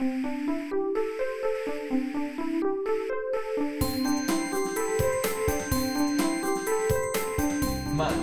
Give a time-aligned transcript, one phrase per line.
[0.00, 0.06] 慢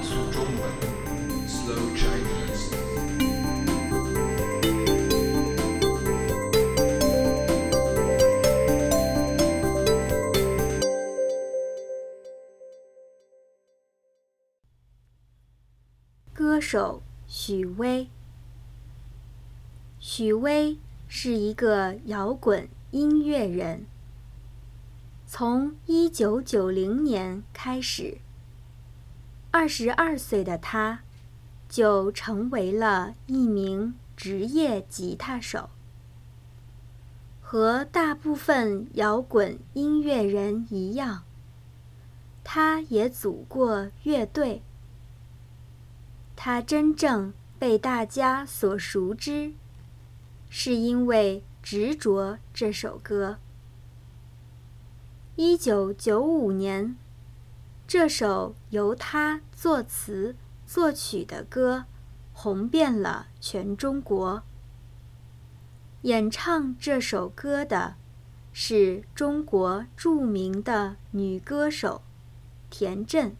[0.01, 0.71] 速中文
[1.45, 2.71] ，Slow Chinese。
[16.33, 18.07] 歌手许巍。
[19.99, 20.77] 许巍
[21.07, 23.85] 是一个摇滚音乐人。
[25.27, 28.19] 从一九九零年开始，
[29.51, 31.01] 二十二岁的他，
[31.67, 35.69] 就成为了一名职业吉他手。
[37.41, 41.23] 和大部分摇滚音乐人一样，
[42.43, 44.61] 他也组过乐队。
[46.35, 49.53] 他真正被大家所熟知，
[50.57, 53.39] 是因为《执着》这首歌。
[55.35, 56.95] 一九九五年，
[57.85, 60.33] 这首由他作词
[60.65, 61.83] 作曲的歌
[62.31, 64.43] 红遍了全中国。
[66.03, 67.95] 演唱这首歌的
[68.53, 72.01] 是中国著名的女歌手
[72.69, 73.35] 田震。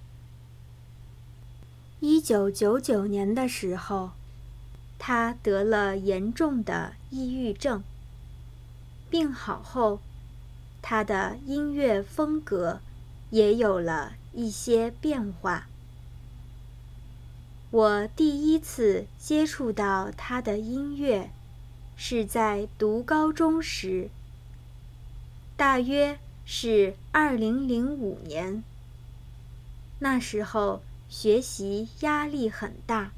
[2.01, 4.11] 一九九九年的时候，
[4.97, 7.83] 他得了严重的抑郁症。
[9.09, 9.99] 病好后，
[10.81, 12.79] 他的音乐风格
[13.29, 15.67] 也有了一些变化。
[17.71, 21.29] 我第一次接触到他的音乐，
[21.95, 24.09] 是在读高中时，
[25.55, 28.63] 大约是二零零五年。
[29.99, 30.81] 那时候。
[31.07, 33.11] 学习压力很大，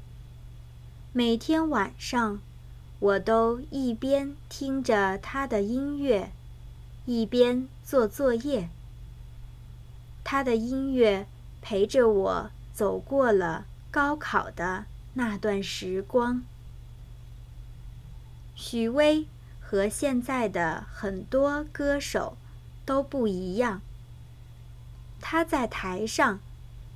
[1.18, 2.38] 每天晚上，
[3.00, 6.30] 我都一边听着他的音乐，
[7.06, 8.68] 一边做作业。
[10.22, 11.26] 他的音乐
[11.60, 14.84] 陪着我走过了高考的
[15.14, 16.44] 那段时光。
[18.54, 19.26] 许巍
[19.58, 22.36] 和现在的很多歌手
[22.86, 23.82] 都不一样，
[25.20, 26.38] 他在台上。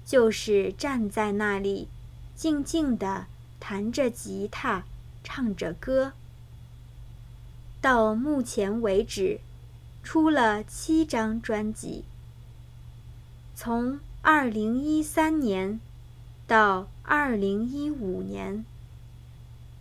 [0.05, 1.89] 就是站在那里，
[2.37, 3.27] 静静的
[3.65, 4.83] 弹着吉他，
[5.23, 6.15] 唱着歌。
[7.81, 9.39] 到目前为止，
[10.03, 12.03] 出了七张专辑。
[13.55, 15.79] 从二零一三年
[16.49, 18.65] 到二零一五年，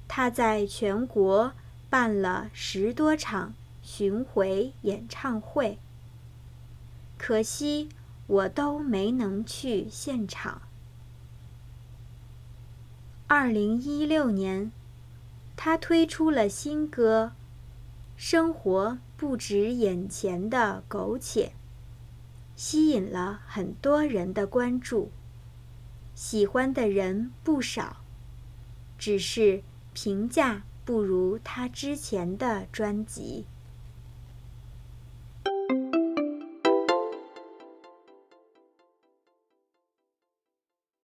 [0.08, 1.54] 他在全国
[1.90, 5.80] 办了十多场巡回演唱会。
[7.18, 7.90] 可惜。
[8.28, 10.62] 我都没能去现场。
[13.34, 14.74] 二零一六年，
[15.56, 17.32] 他推出了新歌
[18.18, 21.46] 《生活不止眼前的苟且》，
[22.58, 25.12] 吸引了很多人的关注，
[26.14, 28.04] 喜欢的人不少，
[28.98, 29.64] 只是
[29.94, 33.46] 评价不如他之前的专辑。